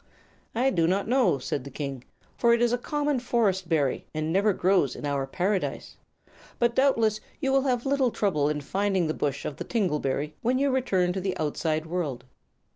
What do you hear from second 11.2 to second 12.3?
the outside world."